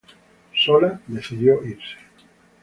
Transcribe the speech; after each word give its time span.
Solá 0.55 0.99
decidió 1.07 1.61
irse. 1.63 1.99